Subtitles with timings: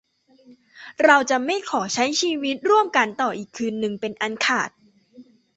[1.05, 4.69] เราจะไม่ขอใช้ชีวิตร่วมกันต่ออีกคืนนึงเป็นอันขาด